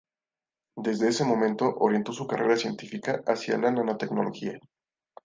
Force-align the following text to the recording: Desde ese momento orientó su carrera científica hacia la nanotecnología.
Desde 0.77 1.09
ese 1.09 1.23
momento 1.25 1.75
orientó 1.77 2.11
su 2.11 2.25
carrera 2.25 2.57
científica 2.57 3.21
hacia 3.27 3.59
la 3.59 3.69
nanotecnología. 3.71 4.57